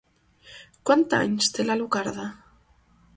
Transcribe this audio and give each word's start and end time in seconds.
Quants 0.89 1.13
anys 1.19 1.51
té 1.57 1.65
l'Alucarda? 1.67 2.25